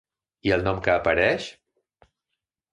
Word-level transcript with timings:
I 0.49 0.53
el 0.55 0.65
nom 0.67 0.79
que 0.87 0.95
apareix? 0.95 1.47